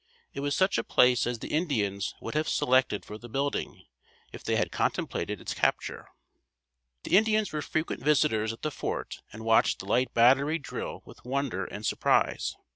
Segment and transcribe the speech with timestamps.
[0.33, 3.83] It was such a place as the Indians would have selected for the building,
[4.33, 6.07] if they had contemplated its capture.
[7.03, 11.23] The Indians were frequent visitors at the fort and watched the Light Battery drill with
[11.23, 12.55] wonder and surprise.